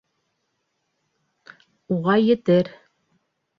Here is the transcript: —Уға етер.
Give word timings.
—Уға 1.99 2.17
етер. 2.31 2.75